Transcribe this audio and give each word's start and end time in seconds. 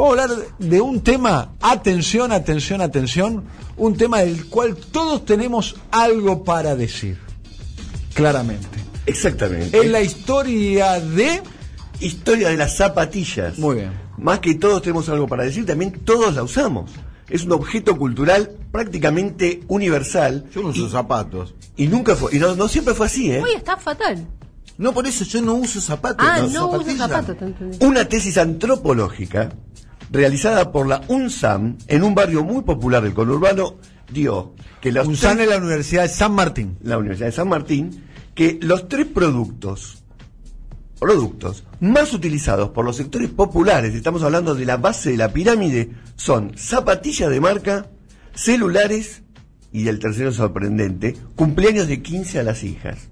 Vamos 0.00 0.18
a 0.18 0.22
hablar 0.22 0.46
de 0.58 0.80
un 0.80 1.02
tema, 1.02 1.52
atención, 1.60 2.32
atención, 2.32 2.80
atención, 2.80 3.44
un 3.76 3.98
tema 3.98 4.20
del 4.20 4.46
cual 4.46 4.74
todos 4.74 5.26
tenemos 5.26 5.76
algo 5.90 6.42
para 6.42 6.74
decir, 6.74 7.18
claramente. 8.14 8.66
Exactamente. 9.04 9.78
Es 9.78 9.90
la 9.90 10.00
historia 10.00 10.98
de... 11.00 11.42
Historia 12.00 12.48
de 12.48 12.56
las 12.56 12.78
zapatillas. 12.78 13.58
Muy 13.58 13.76
bien. 13.76 13.92
Más 14.16 14.38
que 14.38 14.54
todos 14.54 14.80
tenemos 14.80 15.06
algo 15.10 15.28
para 15.28 15.44
decir, 15.44 15.66
también 15.66 15.92
todos 15.92 16.34
la 16.34 16.44
usamos. 16.44 16.90
Es 17.28 17.44
un 17.44 17.52
objeto 17.52 17.98
cultural 17.98 18.52
prácticamente 18.72 19.60
universal. 19.68 20.46
Yo 20.50 20.62
no 20.62 20.68
uso 20.68 20.88
zapatos. 20.88 21.54
Y 21.76 21.88
nunca 21.88 22.16
fue, 22.16 22.34
y 22.34 22.38
no, 22.38 22.56
no 22.56 22.68
siempre 22.68 22.94
fue 22.94 23.04
así, 23.04 23.32
¿eh? 23.32 23.42
Uy, 23.42 23.52
está 23.54 23.76
fatal. 23.76 24.26
No, 24.78 24.94
por 24.94 25.06
eso 25.06 25.26
yo 25.26 25.42
no 25.42 25.56
uso 25.56 25.78
zapatos. 25.78 26.26
Ah, 26.26 26.38
las 26.38 26.52
no 26.52 26.70
uso 26.70 26.96
zapatos. 26.96 27.36
Una 27.80 28.06
tesis 28.06 28.38
antropológica 28.38 29.50
realizada 30.10 30.72
por 30.72 30.86
la 30.88 31.02
UNSAM 31.08 31.76
en 31.86 32.02
un 32.02 32.14
barrio 32.14 32.42
muy 32.44 32.62
popular 32.62 33.02
del 33.02 33.14
conurbano 33.14 33.76
dio 34.12 34.54
que 34.80 34.90
UNSAN 35.02 35.36
tres- 35.36 35.44
es 35.44 35.50
la 35.50 35.58
Universidad 35.58 36.02
de 36.02 36.08
San 36.08 36.32
Martín. 36.32 36.76
la 36.82 36.98
Universidad 36.98 37.26
de 37.28 37.32
San 37.32 37.48
Martín 37.48 38.04
que 38.34 38.58
los 38.62 38.88
tres 38.88 39.06
productos 39.06 39.96
productos 40.98 41.64
más 41.80 42.12
utilizados 42.12 42.70
por 42.70 42.84
los 42.84 42.96
sectores 42.96 43.30
populares, 43.30 43.94
estamos 43.94 44.22
hablando 44.22 44.54
de 44.54 44.66
la 44.66 44.76
base 44.76 45.10
de 45.12 45.16
la 45.16 45.32
pirámide, 45.32 45.90
son 46.16 46.52
zapatillas 46.56 47.30
de 47.30 47.40
marca, 47.40 47.86
celulares 48.34 49.22
y 49.72 49.88
el 49.88 49.98
tercero 49.98 50.32
sorprendente, 50.32 51.16
cumpleaños 51.36 51.86
de 51.86 52.02
15 52.02 52.40
a 52.40 52.42
las 52.42 52.64
hijas. 52.64 53.08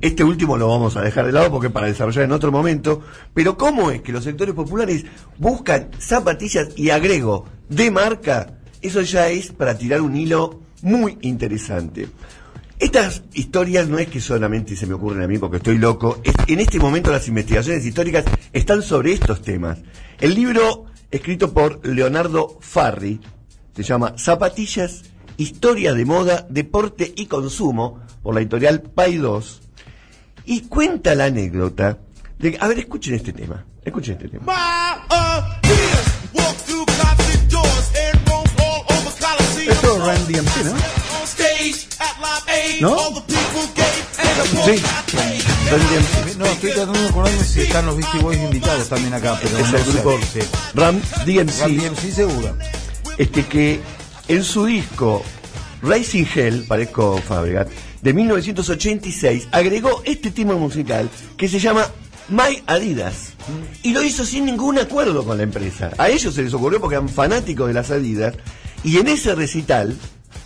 Este 0.00 0.24
último 0.24 0.56
lo 0.56 0.68
vamos 0.68 0.96
a 0.96 1.02
dejar 1.02 1.26
de 1.26 1.32
lado 1.32 1.50
porque 1.50 1.70
para 1.70 1.86
desarrollar 1.86 2.24
en 2.24 2.32
otro 2.32 2.50
momento, 2.50 3.02
pero 3.34 3.56
¿cómo 3.58 3.90
es 3.90 4.00
que 4.00 4.12
los 4.12 4.24
sectores 4.24 4.54
populares 4.54 5.04
buscan 5.36 5.90
zapatillas 5.98 6.68
y 6.76 6.90
agrego 6.90 7.44
de 7.68 7.90
marca? 7.90 8.58
Eso 8.80 9.02
ya 9.02 9.28
es 9.28 9.52
para 9.52 9.76
tirar 9.76 10.00
un 10.00 10.16
hilo 10.16 10.60
muy 10.82 11.18
interesante. 11.20 12.08
Estas 12.78 13.24
historias 13.34 13.88
no 13.88 13.98
es 13.98 14.06
que 14.06 14.20
solamente 14.20 14.76
se 14.76 14.86
me 14.86 14.94
ocurren 14.94 15.22
a 15.22 15.26
mí 15.26 15.36
porque 15.36 15.56
estoy 15.56 15.78
loco. 15.78 16.22
en 16.46 16.60
este 16.60 16.78
momento 16.78 17.10
las 17.10 17.26
investigaciones 17.26 17.84
históricas 17.84 18.24
están 18.52 18.82
sobre 18.82 19.12
estos 19.12 19.42
temas. 19.42 19.78
El 20.20 20.34
libro 20.36 20.86
escrito 21.10 21.52
por 21.52 21.84
Leonardo 21.84 22.56
Farri 22.60 23.20
se 23.74 23.82
llama 23.82 24.14
Zapatillas, 24.16 25.04
Historia 25.38 25.94
de 25.94 26.04
Moda, 26.04 26.46
Deporte 26.50 27.12
y 27.16 27.26
Consumo 27.26 28.00
por 28.22 28.34
la 28.34 28.40
editorial 28.40 28.82
Pay 28.82 29.16
2 29.18 29.60
y 30.46 30.62
cuenta 30.62 31.14
la 31.14 31.26
anécdota 31.26 31.98
de... 32.38 32.58
A 32.60 32.66
ver, 32.68 32.80
escuchen 32.80 33.14
este 33.14 33.32
tema. 33.32 33.64
Escuchen 33.84 34.14
este 34.16 34.28
tema. 34.28 34.44
Esto 39.68 39.96
es 39.96 40.04
Randy 40.04 40.34
MC, 40.40 40.64
¿no? 42.80 42.96
¿No? 42.96 42.96
Sí. 44.64 44.82
No, 46.38 46.46
estoy 46.46 46.70
tratando 46.72 46.98
de 47.00 47.08
acordarme 47.08 47.44
si 47.44 47.60
están 47.62 47.86
los 47.86 47.96
Beastie 47.96 48.20
Boys 48.20 48.38
invitados 48.40 48.88
también 48.88 49.14
acá, 49.14 49.38
pero 49.42 49.58
Es 49.58 49.70
no 49.70 49.76
el 49.78 49.84
sé. 49.84 49.90
grupo 49.92 50.18
Sí. 50.32 50.40
Ram 50.74 51.00
DMC. 51.26 51.62
Run 51.62 51.76
DMC 51.78 52.12
seguro. 52.12 52.56
este 53.18 53.44
que 53.46 53.80
en 54.28 54.44
su 54.44 54.66
disco 54.66 55.22
Racing 55.82 56.24
Hell, 56.34 56.64
parezco 56.64 57.18
Fabregat, 57.18 57.68
de 58.02 58.12
1986, 58.12 59.48
agregó 59.50 60.02
este 60.04 60.30
tema 60.30 60.54
musical 60.54 61.08
que 61.36 61.48
se 61.48 61.58
llama 61.58 61.86
My 62.28 62.62
Adidas. 62.66 63.34
Y 63.82 63.92
lo 63.92 64.02
hizo 64.02 64.24
sin 64.24 64.44
ningún 64.44 64.78
acuerdo 64.78 65.24
con 65.24 65.38
la 65.38 65.42
empresa. 65.42 65.90
A 65.98 66.08
ellos 66.08 66.34
se 66.34 66.42
les 66.42 66.52
ocurrió 66.54 66.80
porque 66.80 66.96
eran 66.96 67.08
fanáticos 67.08 67.66
de 67.66 67.74
las 67.74 67.90
Adidas. 67.90 68.34
Y 68.84 68.98
en 68.98 69.08
ese 69.08 69.34
recital 69.34 69.96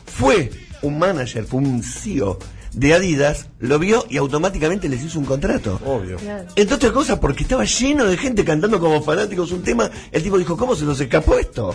fue 0.07 0.51
un 0.83 0.99
manager, 0.99 1.45
fue 1.45 1.61
un 1.61 1.83
CEO 1.83 2.39
de 2.75 2.95
Adidas, 2.95 3.49
lo 3.59 3.79
vio 3.79 4.07
y 4.09 4.17
automáticamente 4.17 4.89
les 4.89 5.03
hizo 5.05 5.19
un 5.19 5.25
contrato. 5.25 5.79
Obvio. 5.85 6.17
Claro. 6.17 6.49
Entre 6.57 6.75
otras 6.75 6.93
cosas, 6.93 7.19
porque 7.19 7.43
estaba 7.43 7.65
lleno 7.65 8.07
de 8.07 8.17
gente 8.17 8.45
cantando 8.45 8.81
como 8.81 9.03
fanáticos 9.03 9.53
un 9.53 9.63
tema, 9.63 9.91
el 10.11 10.23
tipo 10.23 10.39
dijo, 10.39 10.57
¿cómo 10.57 10.75
se 10.75 10.85
nos 10.85 11.01
escapó 11.01 11.39
esto? 11.39 11.75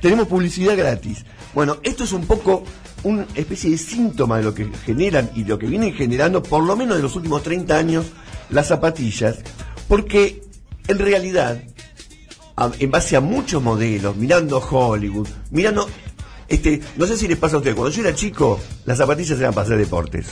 Tenemos 0.00 0.28
publicidad 0.28 0.76
gratis. 0.76 1.24
Bueno, 1.54 1.78
esto 1.82 2.04
es 2.04 2.12
un 2.12 2.26
poco 2.26 2.64
una 3.02 3.26
especie 3.34 3.70
de 3.70 3.78
síntoma 3.78 4.38
de 4.38 4.44
lo 4.44 4.54
que 4.54 4.68
generan 4.84 5.30
y 5.34 5.44
lo 5.44 5.58
que 5.58 5.66
vienen 5.66 5.94
generando, 5.94 6.42
por 6.42 6.64
lo 6.64 6.76
menos 6.76 6.96
de 6.96 7.02
los 7.02 7.16
últimos 7.16 7.42
30 7.42 7.76
años, 7.76 8.06
las 8.50 8.68
zapatillas, 8.68 9.38
porque 9.88 10.42
en 10.88 10.98
realidad, 10.98 11.62
en 12.78 12.90
base 12.90 13.16
a 13.16 13.20
muchos 13.20 13.62
modelos, 13.62 14.16
mirando 14.16 14.58
Hollywood, 14.58 15.28
mirando... 15.50 15.88
Este, 16.50 16.80
no 16.96 17.06
sé 17.06 17.16
si 17.16 17.26
les 17.28 17.38
pasa 17.38 17.54
a 17.54 17.58
ustedes, 17.58 17.76
cuando 17.76 17.94
yo 17.94 18.02
era 18.02 18.14
chico, 18.14 18.60
las 18.84 18.98
zapatillas 18.98 19.38
eran 19.38 19.54
para 19.54 19.64
hacer 19.66 19.78
deportes. 19.78 20.26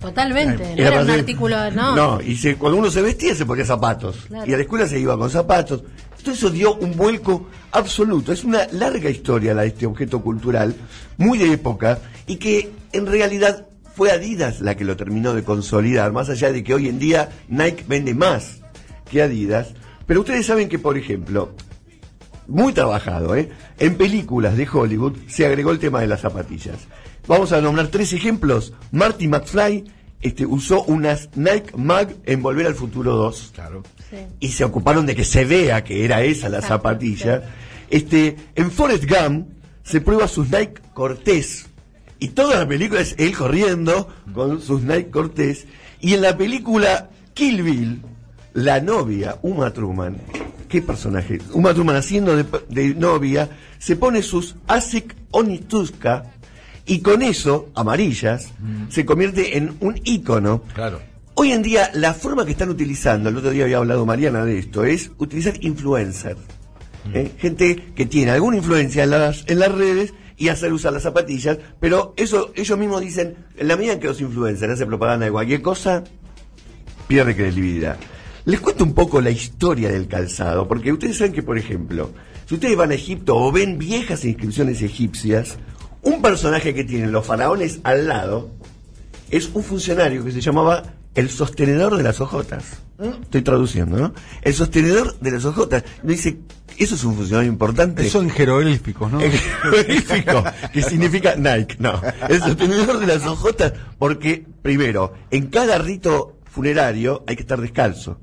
Totalmente. 0.00 0.74
No 0.76 0.82
Era 0.82 1.02
un 1.02 1.10
artículo, 1.10 1.70
no. 1.70 1.94
No, 1.94 2.20
y 2.22 2.34
se- 2.36 2.56
cuando 2.56 2.78
uno 2.78 2.90
se 2.90 3.02
vestía 3.02 3.34
se 3.34 3.44
ponía 3.44 3.66
zapatos. 3.66 4.16
Claro. 4.28 4.50
Y 4.50 4.54
a 4.54 4.56
la 4.56 4.62
escuela 4.62 4.88
se 4.88 4.98
iba 4.98 5.16
con 5.18 5.28
zapatos. 5.28 5.82
Todo 6.24 6.34
eso 6.34 6.48
dio 6.50 6.74
un 6.76 6.96
vuelco 6.96 7.48
absoluto. 7.72 8.32
Es 8.32 8.42
una 8.44 8.66
larga 8.72 9.10
historia 9.10 9.52
la 9.52 9.62
de 9.62 9.68
este 9.68 9.84
objeto 9.86 10.22
cultural, 10.22 10.74
muy 11.18 11.36
de 11.38 11.52
época, 11.52 11.98
y 12.26 12.36
que 12.36 12.70
en 12.92 13.06
realidad 13.06 13.66
fue 13.94 14.10
Adidas 14.10 14.60
la 14.62 14.74
que 14.74 14.84
lo 14.84 14.96
terminó 14.96 15.34
de 15.34 15.44
consolidar, 15.44 16.12
más 16.12 16.30
allá 16.30 16.50
de 16.50 16.64
que 16.64 16.72
hoy 16.72 16.88
en 16.88 16.98
día 16.98 17.28
Nike 17.48 17.84
vende 17.86 18.14
más 18.14 18.60
que 19.10 19.20
Adidas. 19.20 19.74
Pero 20.06 20.20
ustedes 20.20 20.46
saben 20.46 20.70
que, 20.70 20.78
por 20.78 20.96
ejemplo, 20.96 21.50
muy 22.50 22.72
trabajado, 22.72 23.34
¿eh? 23.36 23.48
En 23.78 23.96
películas 23.96 24.56
de 24.56 24.68
Hollywood 24.70 25.16
se 25.28 25.46
agregó 25.46 25.70
el 25.70 25.78
tema 25.78 26.00
de 26.00 26.06
las 26.08 26.20
zapatillas. 26.20 26.76
Vamos 27.26 27.52
a 27.52 27.60
nombrar 27.60 27.88
tres 27.88 28.12
ejemplos. 28.12 28.72
Marty 28.92 29.28
McFly 29.28 29.84
este, 30.20 30.44
usó 30.46 30.82
unas 30.84 31.30
Nike 31.36 31.72
Mag 31.76 32.14
en 32.26 32.42
Volver 32.42 32.66
al 32.66 32.74
Futuro 32.74 33.14
2 33.16 33.52
Claro. 33.54 33.82
Sí. 34.10 34.16
y 34.40 34.48
se 34.48 34.64
ocuparon 34.64 35.06
de 35.06 35.14
que 35.14 35.24
se 35.24 35.44
vea 35.44 35.84
que 35.84 36.04
era 36.04 36.22
esa 36.22 36.48
la 36.48 36.58
Exacto, 36.58 36.74
zapatilla. 36.88 37.42
Este, 37.88 38.36
en 38.56 38.70
Forrest 38.70 39.04
Gump 39.08 39.48
se 39.84 40.00
prueba 40.00 40.26
sus 40.28 40.50
Nike 40.50 40.80
Cortés 40.94 41.66
y 42.18 42.28
toda 42.28 42.58
la 42.58 42.68
película 42.68 43.00
es 43.00 43.14
él 43.18 43.36
corriendo 43.36 44.08
con 44.34 44.60
sus 44.60 44.82
Nike 44.82 45.10
Cortés 45.10 45.66
y 46.00 46.14
en 46.14 46.22
la 46.22 46.36
película 46.36 47.08
Kill 47.34 47.62
Bill 47.62 48.02
la 48.52 48.80
novia 48.80 49.38
Uma 49.42 49.72
Truman, 49.72 50.16
qué 50.70 50.80
personaje, 50.80 51.38
Uma 51.52 51.74
Truman 51.74 51.96
haciendo 51.96 52.36
de, 52.36 52.46
de 52.68 52.94
novia 52.94 53.50
se 53.78 53.96
pone 53.96 54.22
sus 54.22 54.56
Asic 54.68 55.14
Onituska 55.32 56.32
y 56.86 57.00
con 57.00 57.22
eso 57.22 57.68
amarillas 57.74 58.52
se 58.88 59.04
convierte 59.04 59.58
en 59.58 59.76
un 59.80 60.00
ícono 60.04 60.62
Claro. 60.72 61.00
Hoy 61.34 61.52
en 61.52 61.62
día, 61.62 61.90
la 61.94 62.12
forma 62.12 62.44
que 62.44 62.52
están 62.52 62.68
utilizando, 62.68 63.30
el 63.30 63.36
otro 63.36 63.50
día 63.50 63.64
había 63.64 63.78
hablado 63.78 64.04
Mariana 64.04 64.44
de 64.44 64.58
esto, 64.58 64.84
es 64.84 65.10
utilizar 65.16 65.54
influencers. 65.62 66.40
¿eh? 67.14 67.32
Gente 67.38 67.76
que 67.94 68.04
tiene 68.04 68.32
alguna 68.32 68.58
influencia 68.58 69.04
en 69.04 69.10
las, 69.10 69.44
en 69.46 69.58
las 69.58 69.72
redes 69.72 70.12
y 70.36 70.48
hacer 70.48 70.70
usar 70.70 70.92
las 70.92 71.02
zapatillas, 71.02 71.56
pero 71.80 72.12
eso 72.18 72.52
ellos 72.56 72.78
mismos 72.78 73.00
dicen, 73.00 73.36
en 73.56 73.68
la 73.68 73.76
medida 73.76 73.94
en 73.94 74.00
que 74.00 74.08
los 74.08 74.20
influencers 74.20 74.74
hacen 74.74 74.88
propaganda 74.88 75.24
de 75.26 75.32
cualquier 75.32 75.62
cosa, 75.62 76.04
pierde 77.06 77.34
credibilidad. 77.34 77.96
Les 78.44 78.60
cuento 78.60 78.84
un 78.84 78.94
poco 78.94 79.20
la 79.20 79.30
historia 79.30 79.90
del 79.90 80.08
calzado, 80.08 80.66
porque 80.66 80.92
ustedes 80.92 81.18
saben 81.18 81.32
que, 81.32 81.42
por 81.42 81.58
ejemplo, 81.58 82.10
si 82.46 82.54
ustedes 82.54 82.76
van 82.76 82.90
a 82.90 82.94
Egipto 82.94 83.36
o 83.36 83.52
ven 83.52 83.78
viejas 83.78 84.24
inscripciones 84.24 84.82
egipcias, 84.82 85.58
un 86.02 86.22
personaje 86.22 86.74
que 86.74 86.84
tienen 86.84 87.12
los 87.12 87.26
faraones 87.26 87.80
al 87.84 88.08
lado 88.08 88.50
es 89.30 89.50
un 89.52 89.62
funcionario 89.62 90.24
que 90.24 90.32
se 90.32 90.40
llamaba 90.40 90.82
el 91.14 91.28
sostenedor 91.30 91.96
de 91.96 92.02
las 92.02 92.20
ojotas. 92.20 92.80
Estoy 93.22 93.42
traduciendo, 93.42 93.98
¿no? 93.98 94.14
El 94.42 94.54
sostenedor 94.54 95.18
de 95.20 95.30
las 95.30 95.44
ojotas. 95.44 95.84
Me 96.02 96.12
dice, 96.12 96.38
eso 96.76 96.94
es 96.94 97.04
un 97.04 97.14
funcionario 97.14 97.50
importante. 97.50 98.06
Eso 98.06 98.20
en 98.20 98.30
jeroglíficos, 98.30 99.10
¿no? 99.10 99.20
En 99.20 99.32
jeroglífico, 99.32 100.44
que 100.72 100.82
significa 100.82 101.34
Nike, 101.36 101.76
no. 101.78 102.00
El 102.28 102.40
sostenedor 102.40 102.98
de 102.98 103.06
las 103.06 103.24
ojotas, 103.26 103.72
porque, 103.98 104.44
primero, 104.62 105.14
en 105.30 105.46
cada 105.48 105.78
rito 105.78 106.38
funerario 106.44 107.24
hay 107.26 107.36
que 107.36 107.42
estar 107.42 107.60
descalzo. 107.60 108.18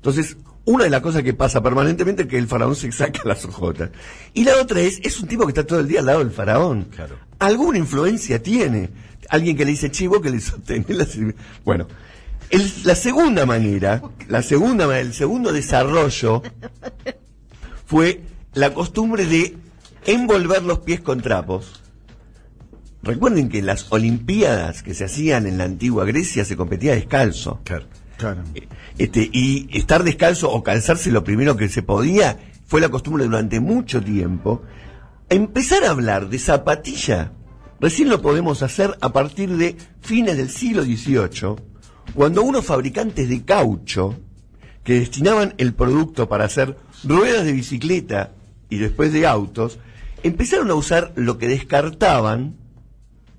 Entonces, 0.00 0.36
una 0.64 0.84
de 0.84 0.90
las 0.90 1.00
cosas 1.02 1.22
que 1.22 1.34
pasa 1.34 1.62
permanentemente 1.62 2.22
es 2.22 2.28
que 2.28 2.38
el 2.38 2.46
faraón 2.48 2.74
se 2.76 2.90
saca 2.92 3.20
las 3.24 3.44
ojotas. 3.44 3.90
Y 4.34 4.44
la 4.44 4.56
otra 4.60 4.80
es, 4.80 4.98
es 5.02 5.20
un 5.20 5.28
tipo 5.28 5.44
que 5.46 5.50
está 5.50 5.66
todo 5.66 5.80
el 5.80 5.88
día 5.88 6.00
al 6.00 6.06
lado 6.06 6.18
del 6.20 6.30
faraón. 6.30 6.84
Claro. 6.94 7.16
Alguna 7.38 7.78
influencia 7.78 8.42
tiene. 8.42 8.90
Alguien 9.28 9.56
que 9.56 9.64
le 9.64 9.70
dice 9.72 9.90
chivo 9.90 10.20
que 10.20 10.30
le 10.30 10.40
sostiene 10.40 10.86
la 10.88 11.06
Bueno, 11.64 11.86
el- 12.50 12.72
la 12.84 12.94
segunda 12.94 13.46
manera, 13.46 14.02
la 14.28 14.42
segunda, 14.42 14.98
el 14.98 15.12
segundo 15.14 15.52
desarrollo 15.52 16.42
fue 17.86 18.22
la 18.54 18.72
costumbre 18.74 19.26
de 19.26 19.56
envolver 20.06 20.62
los 20.62 20.80
pies 20.80 21.00
con 21.00 21.20
trapos. 21.20 21.82
Recuerden 23.02 23.48
que 23.48 23.58
en 23.58 23.66
las 23.66 23.90
Olimpiadas 23.92 24.82
que 24.82 24.94
se 24.94 25.04
hacían 25.04 25.46
en 25.46 25.58
la 25.58 25.64
antigua 25.64 26.04
Grecia 26.04 26.44
se 26.44 26.56
competía 26.56 26.94
descalzo. 26.94 27.60
Claro. 27.64 27.86
Claro. 28.20 28.42
Este, 28.98 29.30
y 29.32 29.66
estar 29.72 30.04
descalzo 30.04 30.50
o 30.50 30.62
calzarse 30.62 31.10
lo 31.10 31.24
primero 31.24 31.56
que 31.56 31.70
se 31.70 31.82
podía 31.82 32.38
fue 32.66 32.82
la 32.82 32.90
costumbre 32.90 33.24
durante 33.24 33.60
mucho 33.60 34.02
tiempo, 34.02 34.62
empezar 35.30 35.84
a 35.84 35.90
hablar 35.90 36.28
de 36.28 36.38
zapatilla, 36.38 37.32
recién 37.80 38.10
lo 38.10 38.20
podemos 38.20 38.62
hacer 38.62 38.96
a 39.00 39.12
partir 39.12 39.56
de 39.56 39.74
fines 40.02 40.36
del 40.36 40.50
siglo 40.50 40.84
XVIII, 40.84 41.56
cuando 42.14 42.42
unos 42.42 42.66
fabricantes 42.66 43.28
de 43.28 43.42
caucho, 43.42 44.16
que 44.84 45.00
destinaban 45.00 45.54
el 45.58 45.72
producto 45.72 46.28
para 46.28 46.44
hacer 46.44 46.76
ruedas 47.04 47.44
de 47.44 47.52
bicicleta 47.52 48.32
y 48.68 48.76
después 48.78 49.12
de 49.12 49.26
autos, 49.26 49.78
empezaron 50.22 50.70
a 50.70 50.74
usar 50.74 51.12
lo 51.16 51.38
que 51.38 51.48
descartaban, 51.48 52.54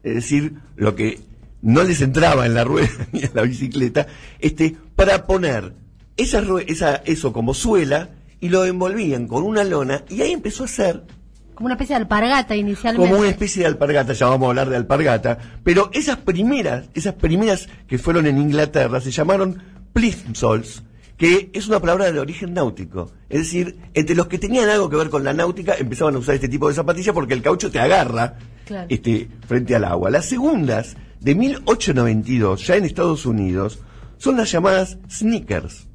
es 0.04 0.16
decir, 0.16 0.56
lo 0.76 0.96
que 0.96 1.20
no 1.62 1.84
les 1.84 2.02
entraba 2.02 2.46
en 2.46 2.54
la 2.54 2.64
rueda 2.64 2.90
ni 3.12 3.22
en 3.24 3.32
la 3.34 3.44
bicicleta, 3.44 4.08
este, 4.40 4.76
para 4.96 5.26
poner 5.26 5.74
esa, 6.18 6.44
esa, 6.68 6.96
eso 7.06 7.32
como 7.34 7.54
suela 7.54 8.10
y 8.40 8.50
lo 8.50 8.66
envolvían 8.66 9.28
con 9.28 9.44
una 9.44 9.64
lona 9.64 10.04
y 10.10 10.22
ahí 10.22 10.32
empezó 10.32 10.64
a 10.64 10.68
ser 10.68 11.04
Como 11.54 11.66
una 11.68 11.76
especie 11.76 11.96
de 11.96 12.02
alpargata 12.02 12.56
inicialmente. 12.56 13.08
como 13.08 13.22
una 13.22 13.30
especie 13.30 13.62
de 13.62 13.68
alpargata, 13.68 14.14
ya 14.14 14.26
vamos 14.28 14.48
a 14.48 14.50
hablar 14.50 14.70
de 14.70 14.76
alpargata, 14.78 15.38
pero 15.64 15.90
esas 15.94 16.18
primeras, 16.18 16.90
esas 16.96 17.14
primeras 17.16 17.68
que 17.88 17.98
fueron 18.00 18.26
en 18.28 18.38
Inglaterra 18.40 19.00
se 19.00 19.12
llamaron 19.12 19.62
plimsolls, 19.94 20.82
que 21.18 21.52
es 21.54 21.68
una 21.68 21.80
palabra 21.80 22.12
de 22.12 22.20
origen 22.20 22.54
náutico. 22.56 23.12
Es 23.30 23.40
decir, 23.42 23.78
entre 23.94 24.16
los 24.16 24.28
que 24.28 24.40
tenían 24.40 24.68
algo 24.70 24.90
que 24.90 24.96
ver 24.96 25.10
con 25.12 25.24
la 25.24 25.34
náutica 25.34 25.76
empezaban 25.78 26.16
a 26.16 26.18
usar 26.18 26.34
este 26.36 26.50
tipo 26.50 26.68
de 26.68 26.74
zapatillas 26.74 27.14
porque 27.14 27.36
el 27.36 27.44
caucho 27.44 27.70
te 27.70 27.80
agarra 27.80 28.38
Claro. 28.66 28.88
este, 28.90 29.28
frente 29.48 29.76
al 29.76 29.84
agua. 29.86 30.10
Las 30.10 30.26
segundas, 30.28 30.96
de 31.22 31.36
1892, 31.36 32.68
ya 32.68 32.76
en 32.76 32.86
Estados 32.86 33.26
Unidos, 33.26 33.80
son 34.18 34.38
las 34.38 34.52
llamadas 34.52 34.98
sneakers. 35.10 35.88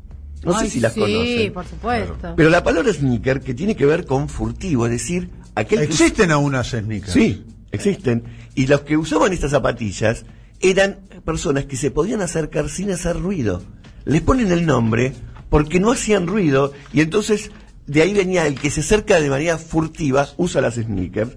No 0.45 0.59
sé 0.59 0.71
si 0.71 0.81
las 0.81 0.95
sí, 0.95 1.01
conocen. 1.01 1.53
por 1.53 1.67
supuesto. 1.67 2.35
Pero 2.37 2.51
la 2.51 2.63
palabra 2.63 2.93
sneaker, 2.93 3.41
que 3.41 3.53
tiene 3.53 3.75
que 3.75 3.87
ver 3.87 4.07
con 4.07 4.29
furtivo, 4.29 4.87
es 4.87 4.93
decir, 4.93 5.31
aquel 5.57 5.81
que 5.81 5.85
Existen 5.87 6.31
aún 6.31 6.47
unas 6.47 6.69
sneakers. 6.71 7.13
Sí, 7.13 7.45
existen. 7.73 8.25
Y 8.55 8.69
los 8.69 8.83
que 8.83 8.97
usaban 8.97 9.33
estas 9.33 9.51
zapatillas 9.51 10.25
eran 10.61 11.01
personas 11.25 11.65
que 11.65 11.77
se 11.77 11.91
podían 11.91 12.23
acercar 12.23 12.69
sin 12.69 12.91
hacer 12.93 13.21
ruido. 13.21 13.63
Les 14.05 14.23
ponen 14.23 14.53
el 14.53 14.65
nombre 14.65 15.13
porque 15.51 15.81
no 15.81 15.91
hacían 15.91 16.29
ruido 16.29 16.73
y 16.93 17.01
entonces 17.01 17.51
de 17.87 18.03
ahí 18.03 18.15
venía 18.15 18.47
el 18.47 18.59
que 18.59 18.71
se 18.71 18.81
acerca 18.81 19.21
de 19.21 19.31
manera 19.31 19.59
furtiva, 19.59 20.29
usa 20.37 20.61
las 20.61 20.75
sneakers. 20.75 21.33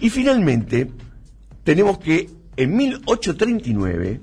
Y 0.00 0.10
finalmente, 0.10 0.90
tenemos 1.62 1.98
que 1.98 2.28
en 2.56 2.76
1839 2.76 4.20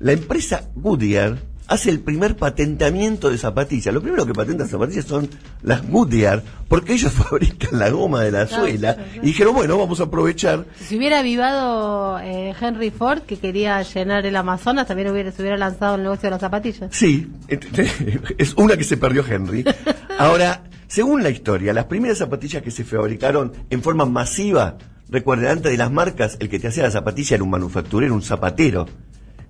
la 0.00 0.12
empresa 0.12 0.68
Goodyear 0.74 1.38
hace 1.68 1.88
el 1.90 2.00
primer 2.00 2.36
patentamiento 2.36 3.30
de 3.30 3.38
zapatillas. 3.38 3.94
Lo 3.94 4.02
primero 4.02 4.26
que 4.26 4.32
patentan 4.34 4.68
zapatillas 4.68 5.04
son 5.06 5.28
las 5.62 5.88
Goodyear, 5.88 6.42
porque 6.68 6.92
ellos 6.94 7.12
fabrican 7.12 7.78
la 7.78 7.88
goma 7.90 8.22
de 8.22 8.30
la 8.32 8.46
Claro, 8.46 8.64
suela. 8.64 8.94
claro, 8.94 9.08
claro. 9.10 9.22
Y 9.22 9.26
dijeron, 9.26 9.54
bueno, 9.54 9.78
vamos 9.78 10.00
a 10.00 10.04
aprovechar. 10.04 10.66
Si 10.80 10.98
hubiera 10.98 11.20
avivado 11.20 12.18
eh, 12.18 12.52
Henry 12.60 12.90
Ford, 12.90 13.20
que 13.22 13.36
quería 13.38 13.80
llenar 13.82 14.26
el 14.26 14.36
Amazonas, 14.36 14.86
también 14.86 15.10
hubiera, 15.10 15.30
se 15.32 15.40
hubiera 15.40 15.56
lanzado 15.56 15.94
el 15.94 16.02
negocio 16.02 16.26
de 16.26 16.30
las 16.32 16.40
zapatillas. 16.40 16.90
Sí, 16.92 17.30
es 18.38 18.54
una 18.54 18.76
que 18.76 18.84
se 18.84 18.96
perdió 18.96 19.24
Henry. 19.26 19.64
Ahora, 20.18 20.64
según 20.88 21.22
la 21.22 21.30
historia, 21.30 21.72
las 21.72 21.86
primeras 21.86 22.18
zapatillas 22.18 22.62
que 22.62 22.70
se 22.70 22.84
fabricaron 22.84 23.52
en 23.70 23.82
forma 23.82 24.04
masiva, 24.04 24.76
recuerden, 25.12 25.48
antes 25.50 25.70
de 25.70 25.78
las 25.78 25.92
marcas, 25.92 26.36
el 26.40 26.48
que 26.48 26.58
te 26.58 26.68
hacía 26.68 26.82
la 26.84 26.90
zapatilla 26.90 27.34
era 27.36 27.44
un 27.44 27.50
manufacturero, 27.50 28.14
un 28.14 28.22
zapatero. 28.22 28.86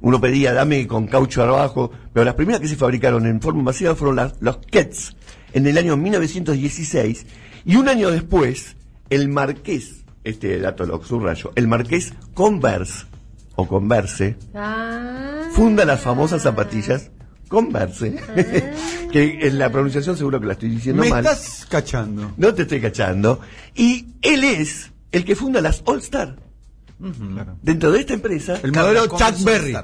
Uno 0.00 0.20
pedía, 0.20 0.52
dame 0.52 0.86
con 0.88 1.06
caucho 1.06 1.42
abajo, 1.44 1.92
pero 2.12 2.24
las 2.24 2.34
primeras 2.34 2.60
que 2.60 2.68
se 2.68 2.76
fabricaron 2.76 3.24
en 3.26 3.40
forma 3.40 3.62
masiva 3.62 3.94
fueron 3.94 4.16
las, 4.16 4.34
los 4.40 4.58
Kets, 4.58 5.16
en 5.52 5.66
el 5.66 5.78
año 5.78 5.96
1916, 5.96 7.26
y 7.64 7.76
un 7.76 7.88
año 7.88 8.10
después, 8.10 8.76
el 9.10 9.28
marqués, 9.28 10.04
este 10.24 10.58
dato 10.58 10.84
lo 10.86 11.02
subrayo, 11.04 11.52
el 11.54 11.68
marqués 11.68 12.12
Converse, 12.34 13.04
o 13.54 13.68
Converse, 13.68 14.36
Ah. 14.54 15.42
funda 15.52 15.84
las 15.84 16.00
famosas 16.00 16.42
zapatillas 16.42 17.10
Converse, 17.48 18.16
que 19.12 19.38
en 19.46 19.58
la 19.58 19.70
pronunciación 19.70 20.16
seguro 20.16 20.40
que 20.40 20.46
la 20.46 20.54
estoy 20.54 20.70
diciendo 20.70 21.02
Me 21.02 21.10
mal. 21.10 21.24
estás 21.24 21.66
cachando. 21.68 22.32
No 22.38 22.54
te 22.54 22.62
estoy 22.62 22.80
cachando. 22.80 23.40
Y 23.74 24.06
él 24.22 24.42
es 24.44 24.90
el 25.12 25.24
que 25.24 25.36
funda 25.36 25.60
las 25.60 25.82
All 25.84 25.98
Star. 25.98 26.36
Dentro 27.62 27.90
de 27.92 28.00
esta 28.00 28.14
empresa. 28.14 28.58
El 28.62 28.72
modelo 28.72 29.06
Chuck 29.06 29.44
Berry. 29.44 29.76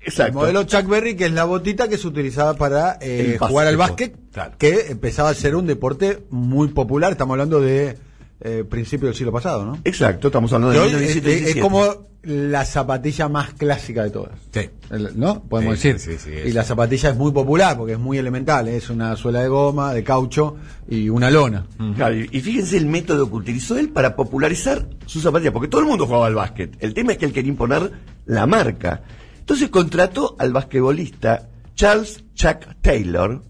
Exacto. 0.00 0.24
El 0.28 0.32
modelo 0.34 0.64
Chuck 0.64 0.86
Berry, 0.86 1.16
que 1.16 1.26
es 1.26 1.32
la 1.32 1.44
botita 1.44 1.88
que 1.88 1.96
se 1.98 2.06
utilizaba 2.06 2.54
para 2.54 2.98
eh, 3.00 3.32
El 3.32 3.38
jugar 3.38 3.66
al 3.66 3.76
básquet, 3.76 4.14
Claro. 4.32 4.52
que 4.58 4.86
empezaba 4.88 5.30
a 5.30 5.34
ser 5.34 5.56
un 5.56 5.66
deporte 5.66 6.24
muy 6.30 6.68
popular. 6.68 7.12
Estamos 7.12 7.34
hablando 7.34 7.60
de 7.60 7.96
eh, 8.40 8.64
principio 8.68 9.06
del 9.08 9.14
siglo 9.16 9.32
pasado, 9.32 9.64
¿no? 9.64 9.78
Exacto, 9.84 10.28
estamos 10.28 10.52
hablando 10.52 10.72
de 10.74 10.80
hoy 10.80 10.88
es, 10.88 10.94
1917. 11.16 11.58
es 11.58 11.62
como 11.62 12.06
la 12.26 12.64
zapatilla 12.64 13.28
más 13.28 13.52
clásica 13.54 14.02
de 14.04 14.10
todas. 14.10 14.32
Sí. 14.52 14.70
¿No? 15.14 15.42
Podemos 15.42 15.78
Sí, 15.78 15.92
decir. 15.92 16.18
sí, 16.18 16.30
sí, 16.30 16.48
y 16.48 16.52
la 16.52 16.64
zapatilla 16.64 17.10
es 17.10 17.16
muy 17.16 17.32
popular 17.32 17.76
porque 17.76 17.94
es 17.94 17.98
muy 17.98 18.18
elemental. 18.18 18.68
Es 18.68 18.90
una 18.90 19.16
suela 19.16 19.40
de 19.42 19.48
goma, 19.48 19.92
de 19.92 20.02
caucho 20.04 20.56
y 20.88 21.08
una 21.08 21.30
lona. 21.30 21.66
Claro, 21.96 22.14
y 22.16 22.28
y 22.32 22.40
fíjense 22.40 22.76
el 22.76 22.86
método 22.86 23.28
que 23.28 23.36
utilizó 23.36 23.78
él 23.78 23.90
para 23.90 24.16
popularizar 24.16 24.86
sus 25.06 25.22
zapatillas, 25.22 25.52
porque 25.52 25.68
todo 25.68 25.80
el 25.80 25.86
mundo 25.86 26.06
jugaba 26.06 26.26
al 26.26 26.34
básquet. 26.34 26.76
El 26.80 26.94
tema 26.94 27.12
es 27.12 27.18
que 27.18 27.26
él 27.26 27.32
quería 27.32 27.50
imponer 27.50 27.90
la 28.26 28.46
marca. 28.46 29.02
Entonces 29.38 29.68
contrató 29.68 30.36
al 30.38 30.52
basquetbolista 30.52 31.48
Charles 31.74 32.24
Chuck 32.34 32.66
Taylor, 32.80 33.42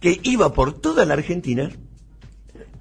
que 0.00 0.18
iba 0.22 0.52
por 0.54 0.72
toda 0.80 1.04
la 1.04 1.14
Argentina, 1.14 1.70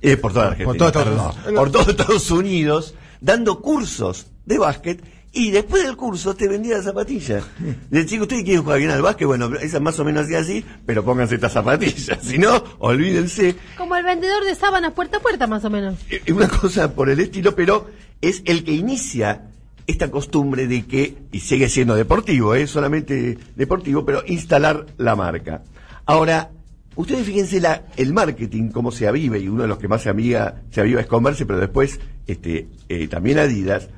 eh, 0.01 0.17
por 0.17 0.33
toda 0.33 0.45
la 0.45 0.51
Argentina, 0.51 0.67
Por 0.67 0.77
todo 0.77 0.87
Estados 0.89 1.07
perdón, 1.09 1.31
Unidos. 1.47 1.59
por 1.59 1.71
todo 1.71 1.91
Estados 1.91 2.31
Unidos, 2.31 2.95
dando 3.21 3.61
cursos 3.61 4.27
de 4.45 4.57
básquet. 4.57 5.03
Y 5.35 5.49
después 5.49 5.83
del 5.83 5.97
curso 5.97 6.35
te 6.35 6.47
vendía 6.47 6.75
las 6.75 6.85
zapatillas. 6.85 7.43
Le 7.89 8.05
chico, 8.05 8.23
¿ustedes 8.23 8.43
quieren 8.43 8.61
jugar 8.61 8.77
bien 8.77 8.91
al 8.91 9.01
básquet? 9.01 9.25
Bueno, 9.25 9.51
esa 9.55 9.79
más 9.79 9.99
o 9.99 10.05
menos 10.05 10.25
así 10.25 10.35
así, 10.35 10.65
pero 10.85 11.03
pónganse 11.03 11.35
estas 11.35 11.53
zapatillas. 11.53 12.19
Si 12.21 12.37
no, 12.37 12.63
olvídense. 12.77 13.55
Como 13.75 13.95
el 13.95 14.05
vendedor 14.05 14.45
de 14.45 14.53
sábanas 14.53 14.93
puerta 14.93 15.17
a 15.17 15.19
puerta, 15.21 15.47
más 15.47 15.65
o 15.65 15.71
menos. 15.71 15.95
Es 16.07 16.31
una 16.31 16.47
cosa 16.47 16.93
por 16.93 17.09
el 17.09 17.19
estilo, 17.19 17.55
pero 17.55 17.89
es 18.21 18.43
el 18.45 18.63
que 18.63 18.73
inicia 18.73 19.49
esta 19.87 20.11
costumbre 20.11 20.67
de 20.67 20.85
que, 20.85 21.17
y 21.31 21.39
sigue 21.39 21.67
siendo 21.67 21.95
deportivo, 21.95 22.53
es 22.53 22.69
solamente 22.69 23.39
deportivo, 23.55 24.05
pero 24.05 24.23
instalar 24.27 24.85
la 24.97 25.15
marca. 25.15 25.63
Ahora, 26.05 26.51
ustedes 26.95 27.25
fíjense 27.25 27.59
la, 27.59 27.87
el 27.97 28.13
marketing, 28.13 28.69
cómo 28.69 28.91
se 28.91 29.07
aviva, 29.07 29.39
y 29.39 29.47
uno 29.47 29.63
de 29.63 29.67
los 29.67 29.79
que 29.79 29.87
más 29.87 30.03
se 30.03 30.09
aviva, 30.09 30.61
se 30.69 30.81
aviva 30.81 31.01
es 31.01 31.07
Converse, 31.07 31.47
pero 31.47 31.59
después 31.59 31.99
este, 32.27 32.67
eh, 32.87 33.07
también 33.07 33.39
Adidas. 33.39 33.89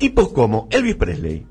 Tipos 0.00 0.30
como 0.32 0.66
Elvis 0.70 0.96
Presley, 0.96 1.46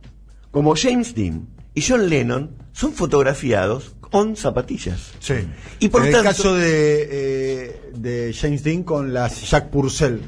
como 0.51 0.75
James 0.75 1.13
Dean 1.13 1.47
y 1.75 1.81
John 1.83 2.09
Lennon 2.09 2.49
son 2.73 2.93
fotografiados 2.93 3.95
con 4.01 4.35
zapatillas. 4.35 5.11
Sí. 5.19 5.35
Y 5.79 5.89
por 5.89 6.01
en 6.01 6.07
el 6.07 6.13
tanto- 6.13 6.29
caso 6.29 6.55
de, 6.55 7.07
eh, 7.11 7.81
de 7.95 8.33
James 8.33 8.63
Dean 8.63 8.81
con 8.81 9.13
las 9.13 9.47
Jack 9.49 9.69
Purcell, 9.69 10.19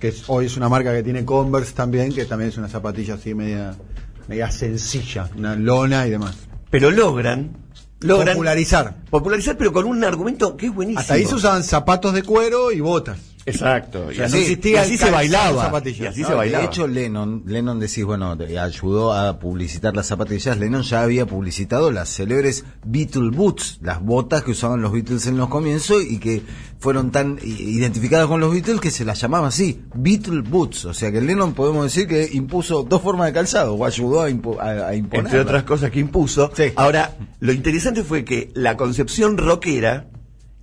que 0.00 0.08
es- 0.08 0.24
hoy 0.26 0.46
es 0.46 0.56
una 0.56 0.68
marca 0.68 0.92
que 0.92 1.04
tiene 1.04 1.24
Converse 1.24 1.72
también, 1.72 2.12
que 2.12 2.24
también 2.24 2.50
es 2.50 2.58
una 2.58 2.68
zapatilla 2.68 3.14
así 3.14 3.32
media, 3.32 3.76
media 4.26 4.50
sencilla, 4.50 5.30
una 5.36 5.54
lona 5.54 6.06
y 6.08 6.10
demás. 6.10 6.34
Pero 6.68 6.90
logran, 6.90 7.56
logran 8.00 8.34
Popularizar. 8.34 8.96
popularizar, 9.08 9.56
pero 9.56 9.72
con 9.72 9.84
un 9.86 10.02
argumento 10.02 10.56
que 10.56 10.66
es 10.66 10.74
buenísimo. 10.74 10.98
Hasta 11.00 11.14
ahí 11.14 11.24
se 11.26 11.36
usaban 11.36 11.62
zapatos 11.62 12.12
de 12.12 12.24
cuero 12.24 12.72
y 12.72 12.80
botas. 12.80 13.18
Exacto. 13.46 14.10
Y 14.10 14.16
sea, 14.16 14.26
así, 14.26 14.34
no 14.36 14.40
existía 14.40 14.72
y 14.72 14.76
así 14.76 14.92
el 14.92 14.98
se 14.98 15.10
bailaba. 15.10 15.82
Y 15.84 16.06
así 16.06 16.22
No, 16.22 16.28
se 16.28 16.34
bailaba. 16.34 16.62
De 16.62 16.68
hecho, 16.68 16.86
Lennon, 16.86 17.42
Lennon 17.46 17.78
decís, 17.78 18.04
bueno, 18.04 18.36
ayudó 18.60 19.12
a 19.12 19.38
publicitar 19.38 19.94
las 19.94 20.06
zapatillas. 20.06 20.58
Lennon 20.58 20.82
ya 20.82 21.02
había 21.02 21.26
publicitado 21.26 21.90
las 21.90 22.08
célebres 22.14 22.64
Beatle 22.84 23.30
Boots, 23.30 23.78
las 23.82 24.00
botas 24.02 24.42
que 24.44 24.52
usaban 24.52 24.80
los 24.82 24.92
Beatles 24.92 25.26
en 25.26 25.36
los 25.36 25.48
comienzos 25.48 26.02
y 26.02 26.18
que 26.18 26.42
fueron 26.78 27.10
tan 27.10 27.38
identificadas 27.42 28.26
con 28.26 28.40
los 28.40 28.52
Beatles 28.52 28.80
que 28.80 28.90
se 28.90 29.04
las 29.04 29.20
llamaba 29.20 29.48
así, 29.48 29.82
Beatle 29.94 30.42
Boots. 30.42 30.84
O 30.86 30.94
sea 30.94 31.10
que 31.12 31.20
Lennon 31.20 31.54
podemos 31.54 31.84
decir 31.84 32.06
que 32.06 32.28
impuso 32.32 32.82
dos 32.82 33.00
formas 33.02 33.26
de 33.28 33.32
calzado 33.32 33.74
o 33.74 33.84
ayudó 33.84 34.22
a, 34.22 34.30
impo- 34.30 34.58
a, 34.60 34.88
a 34.88 34.94
imponer. 34.94 35.26
entre 35.26 35.40
otras 35.40 35.62
cosas 35.64 35.90
que 35.90 36.00
impuso. 36.00 36.50
Sí. 36.54 36.64
Ahora, 36.76 37.14
lo 37.40 37.52
interesante 37.52 38.04
fue 38.04 38.24
que 38.24 38.50
la 38.54 38.76
concepción 38.76 39.36
rockera, 39.38 40.06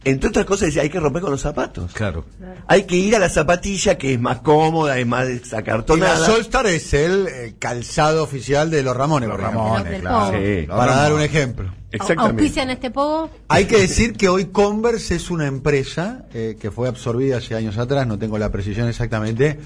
entre 0.03 0.29
otras 0.29 0.45
cosas, 0.45 0.67
decía, 0.67 0.81
hay 0.81 0.89
que 0.89 0.99
romper 0.99 1.21
con 1.21 1.31
los 1.31 1.41
zapatos. 1.41 1.93
Claro. 1.93 2.25
Hay 2.67 2.83
que 2.83 2.95
ir 2.95 3.15
a 3.15 3.19
la 3.19 3.29
zapatilla 3.29 3.97
que 3.97 4.13
es 4.13 4.19
más 4.19 4.39
cómoda, 4.39 4.97
es 4.97 5.05
más 5.05 5.27
Y 5.29 5.99
la. 5.99 6.17
Solstar 6.17 6.65
es 6.67 6.93
el 6.93 7.27
eh, 7.27 7.55
calzado 7.59 8.23
oficial 8.23 8.71
de 8.71 8.81
los 8.81 8.97
Ramones. 8.97 9.29
Los. 9.29 9.39
Ramones, 9.39 10.01
claro. 10.01 10.31
Pogo. 10.31 10.43
Sí. 10.43 10.65
Los 10.65 10.77
Para 10.77 10.95
dar 10.95 11.13
un 11.13 11.21
ejemplo. 11.21 11.71
Exactamente. 11.91 12.41
¿Auspician 12.41 12.69
este 12.69 12.89
pogo? 12.89 13.29
Hay 13.47 13.65
que 13.65 13.77
decir 13.77 14.13
que 14.13 14.29
hoy 14.29 14.45
Converse 14.45 15.15
es 15.15 15.29
una 15.29 15.45
empresa 15.45 16.25
eh, 16.33 16.57
que 16.59 16.71
fue 16.71 16.87
absorbida 16.87 17.37
hace 17.37 17.53
años 17.53 17.77
atrás, 17.77 18.07
no 18.07 18.17
tengo 18.17 18.37
la 18.37 18.51
precisión 18.51 18.87
exactamente, 18.87 19.59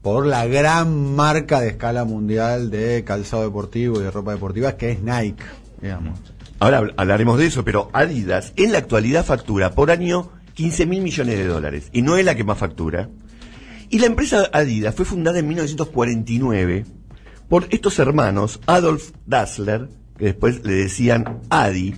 por 0.00 0.26
la 0.26 0.46
gran 0.46 1.14
marca 1.14 1.60
de 1.60 1.68
escala 1.68 2.04
mundial 2.04 2.70
de 2.70 3.04
calzado 3.04 3.42
deportivo 3.42 4.00
y 4.00 4.04
de 4.04 4.10
ropa 4.10 4.32
deportiva 4.32 4.76
que 4.76 4.92
es 4.92 5.02
Nike, 5.02 5.44
digamos. 5.80 6.18
Ahora 6.62 6.80
habl- 6.80 6.94
hablaremos 6.96 7.38
de 7.38 7.46
eso, 7.46 7.64
pero 7.64 7.90
Adidas 7.92 8.52
en 8.56 8.70
la 8.70 8.78
actualidad 8.78 9.24
factura 9.24 9.72
por 9.72 9.90
año 9.90 10.30
15 10.54 10.86
mil 10.86 11.02
millones 11.02 11.36
de 11.38 11.46
dólares. 11.46 11.88
Y 11.92 12.02
no 12.02 12.16
es 12.16 12.24
la 12.24 12.36
que 12.36 12.44
más 12.44 12.56
factura. 12.58 13.08
Y 13.90 13.98
la 13.98 14.06
empresa 14.06 14.48
Adidas 14.52 14.94
fue 14.94 15.04
fundada 15.04 15.40
en 15.40 15.48
1949 15.48 16.86
por 17.48 17.66
estos 17.70 17.98
hermanos, 17.98 18.60
Adolf 18.66 19.10
Dassler, 19.26 19.88
que 20.16 20.26
después 20.26 20.64
le 20.64 20.74
decían 20.74 21.40
Adi, 21.50 21.96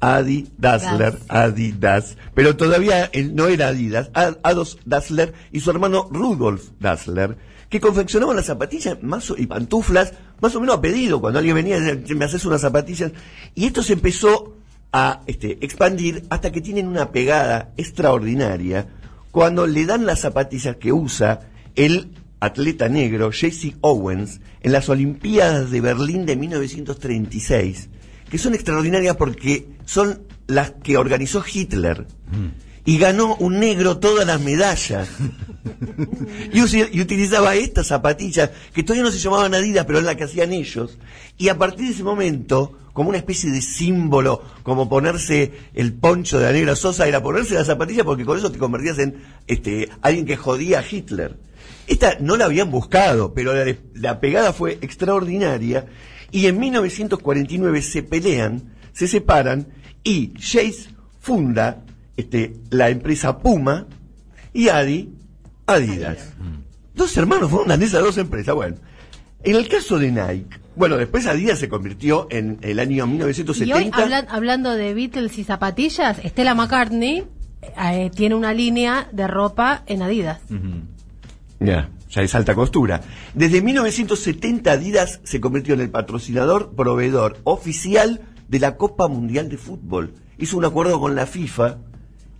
Adi 0.00 0.48
Dassler, 0.56 1.12
Das. 1.12 1.22
Adidas, 1.28 2.16
pero 2.34 2.56
todavía 2.56 3.10
él 3.12 3.34
no 3.34 3.46
era 3.48 3.68
Adidas, 3.68 4.10
Ad- 4.14 4.38
Adolf 4.42 4.76
Dassler 4.86 5.34
y 5.52 5.60
su 5.60 5.70
hermano 5.70 6.08
Rudolf 6.10 6.70
Dassler, 6.80 7.36
que 7.70 7.80
confeccionaban 7.80 8.36
las 8.36 8.46
zapatillas 8.46 8.98
y 9.38 9.46
pantuflas 9.46 10.12
más 10.40 10.54
o 10.56 10.60
menos 10.60 10.76
a 10.76 10.80
pedido, 10.80 11.20
cuando 11.20 11.38
alguien 11.38 11.54
venía 11.54 11.78
me 12.14 12.24
haces 12.24 12.44
unas 12.44 12.60
zapatillas, 12.60 13.12
y 13.54 13.66
esto 13.66 13.82
se 13.82 13.94
empezó 13.94 14.56
a 14.92 15.22
este, 15.26 15.52
expandir 15.64 16.24
hasta 16.30 16.50
que 16.50 16.60
tienen 16.60 16.88
una 16.88 17.12
pegada 17.12 17.72
extraordinaria 17.76 18.88
cuando 19.30 19.66
le 19.66 19.86
dan 19.86 20.04
las 20.04 20.20
zapatillas 20.20 20.76
que 20.76 20.92
usa 20.92 21.48
el 21.76 22.10
atleta 22.40 22.88
negro 22.88 23.30
Jesse 23.30 23.76
Owens 23.80 24.40
en 24.62 24.72
las 24.72 24.88
Olimpiadas 24.88 25.70
de 25.70 25.80
Berlín 25.80 26.26
de 26.26 26.34
1936, 26.34 27.88
que 28.28 28.38
son 28.38 28.54
extraordinarias 28.54 29.16
porque 29.16 29.68
son 29.84 30.22
las 30.48 30.72
que 30.72 30.96
organizó 30.96 31.44
Hitler. 31.46 32.06
Y 32.84 32.98
ganó 32.98 33.36
un 33.36 33.60
negro 33.60 33.98
todas 33.98 34.26
las 34.26 34.40
medallas. 34.40 35.08
y, 36.52 36.62
utilizaba 37.00 37.54
estas 37.54 37.88
zapatillas, 37.88 38.50
que 38.72 38.82
todavía 38.82 39.04
no 39.04 39.12
se 39.12 39.18
llamaban 39.18 39.54
Adidas, 39.54 39.84
pero 39.86 39.98
es 39.98 40.04
la 40.04 40.16
que 40.16 40.24
hacían 40.24 40.52
ellos. 40.52 40.98
Y 41.36 41.48
a 41.48 41.58
partir 41.58 41.86
de 41.86 41.92
ese 41.92 42.02
momento, 42.02 42.76
como 42.92 43.10
una 43.10 43.18
especie 43.18 43.50
de 43.50 43.60
símbolo, 43.60 44.42
como 44.62 44.88
ponerse 44.88 45.52
el 45.74 45.92
poncho 45.92 46.38
de 46.38 46.46
la 46.46 46.52
negra 46.52 46.76
Sosa, 46.76 47.06
era 47.06 47.22
ponerse 47.22 47.54
las 47.54 47.66
zapatillas 47.66 48.04
porque 48.04 48.24
con 48.24 48.38
eso 48.38 48.50
te 48.50 48.58
convertías 48.58 48.98
en 48.98 49.22
este, 49.46 49.88
alguien 50.02 50.26
que 50.26 50.36
jodía 50.36 50.80
a 50.80 50.84
Hitler. 50.88 51.36
Esta 51.86 52.16
no 52.20 52.36
la 52.36 52.46
habían 52.46 52.70
buscado, 52.70 53.34
pero 53.34 53.52
la, 53.52 53.74
la 53.94 54.20
pegada 54.20 54.52
fue 54.52 54.78
extraordinaria. 54.80 55.86
Y 56.30 56.46
en 56.46 56.58
1949 56.58 57.82
se 57.82 58.02
pelean, 58.02 58.74
se 58.92 59.08
separan 59.08 59.66
y 60.04 60.32
Chase 60.34 60.90
funda 61.20 61.84
este, 62.20 62.54
la 62.70 62.88
empresa 62.90 63.38
Puma 63.38 63.86
y 64.52 64.68
Adi 64.68 65.12
Adidas. 65.66 66.34
Dos 66.94 67.16
hermanos 67.16 67.50
fundan 67.50 67.82
esas 67.82 68.02
dos 68.02 68.18
empresas. 68.18 68.54
Bueno, 68.54 68.76
en 69.42 69.56
el 69.56 69.68
caso 69.68 69.98
de 69.98 70.10
Nike, 70.10 70.58
bueno, 70.76 70.96
después 70.96 71.26
Adidas 71.26 71.58
se 71.58 71.68
convirtió 71.68 72.26
en 72.30 72.58
el 72.62 72.78
año 72.78 72.96
Y 72.96 73.00
hoy, 73.00 73.08
1970. 73.10 73.96
hablan- 73.98 74.26
hablando 74.28 74.70
de 74.74 74.94
Beatles 74.94 75.38
y 75.38 75.44
zapatillas, 75.44 76.18
Stella 76.24 76.54
McCartney 76.54 77.24
eh, 77.82 78.10
tiene 78.14 78.34
una 78.34 78.52
línea 78.52 79.08
de 79.12 79.26
ropa 79.26 79.82
en 79.86 80.02
Adidas. 80.02 80.40
Ya, 81.60 81.90
ya 82.10 82.22
es 82.22 82.34
alta 82.34 82.54
costura. 82.54 83.02
Desde 83.34 83.60
1970 83.62 84.72
Adidas 84.72 85.20
se 85.24 85.40
convirtió 85.40 85.74
en 85.74 85.80
el 85.80 85.90
patrocinador, 85.90 86.74
proveedor 86.74 87.38
oficial 87.44 88.22
de 88.48 88.58
la 88.58 88.76
Copa 88.76 89.08
Mundial 89.08 89.48
de 89.48 89.58
Fútbol. 89.58 90.14
Hizo 90.38 90.56
un 90.56 90.64
acuerdo 90.64 90.98
con 90.98 91.14
la 91.14 91.26
FIFA 91.26 91.78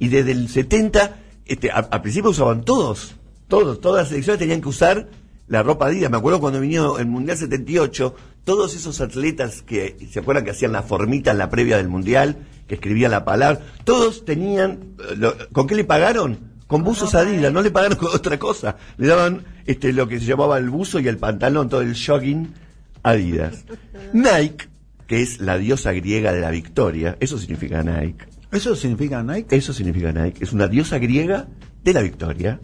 y 0.01 0.09
desde 0.09 0.33
el 0.33 0.49
70, 0.49 1.17
este, 1.47 1.71
a- 1.71 1.77
al 1.91 2.03
principio 2.03 2.31
usaban 2.31 2.65
todos, 2.65 3.15
todos, 3.47 3.81
todas 3.81 4.03
las 4.03 4.09
selecciones 4.09 4.41
tenían 4.41 4.61
que 4.61 4.69
usar 4.69 5.09
la 5.47 5.63
ropa 5.63 5.87
Adidas. 5.87 6.11
Me 6.11 6.17
acuerdo 6.17 6.41
cuando 6.41 6.61
vino 6.61 6.99
el 6.99 7.07
Mundial 7.07 7.37
78, 7.39 8.15
todos 8.45 8.75
esos 8.75 9.01
atletas 9.01 9.63
que, 9.63 9.97
¿se 10.11 10.19
acuerdan 10.21 10.45
que 10.45 10.51
hacían 10.53 10.73
la 10.73 10.83
formita 10.83 11.31
en 11.31 11.39
la 11.39 11.51
previa 11.51 11.77
del 11.77 11.89
Mundial? 11.89 12.39
Que 12.67 12.77
escribían 12.77 13.11
la 13.13 13.25
palabra, 13.25 13.61
todos 13.85 14.25
tenían, 14.25 14.95
eh, 15.11 15.17
lo- 15.17 15.35
¿con 15.53 15.67
qué 15.67 15.75
le 15.77 15.85
pagaron? 15.85 16.51
Con 16.69 16.85
buzos 16.85 17.17
Adidas, 17.17 17.53
no 17.53 17.63
le 17.63 17.73
pagaron 17.73 17.99
con 17.99 18.09
otra 18.15 18.39
cosa. 18.39 18.77
Le 18.97 19.09
daban 19.09 19.45
este, 19.67 19.93
lo 19.93 20.07
que 20.09 20.21
se 20.21 20.27
llamaba 20.27 20.57
el 20.59 20.71
buzo 20.71 21.01
y 21.01 21.09
el 21.09 21.19
pantalón, 21.19 21.69
todo 21.69 21.81
el 21.81 21.97
jogging 21.97 22.55
Adidas. 23.03 23.65
Nike, 24.13 24.69
que 25.09 25.21
es 25.23 25.41
la 25.41 25.59
diosa 25.59 25.91
griega 25.93 26.33
de 26.33 26.41
la 26.41 26.51
victoria, 26.51 27.17
eso 27.19 27.39
significa 27.39 27.83
Nike. 27.83 28.25
¿Eso 28.53 28.75
significa 28.75 29.23
Nike? 29.23 29.57
Eso 29.57 29.73
significa 29.73 30.13
Nike. 30.13 30.43
Es 30.45 30.53
una 30.53 30.67
diosa 30.69 30.99
griega 30.99 31.47
de 31.85 31.93
la 31.93 32.03
victoria. 32.03 32.59